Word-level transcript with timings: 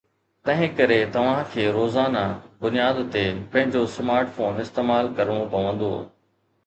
تنهن 0.49 0.69
ڪري 0.77 0.95
توهان 1.17 1.43
کي 1.51 1.65
روزانه 1.75 2.23
بنياد 2.65 3.03
تي 3.17 3.23
پنهنجو 3.53 3.85
سمارٽ 3.99 4.35
فون 4.39 4.59
استعمال 4.65 5.15
ڪرڻو 5.21 5.41
پوندو 5.53 5.93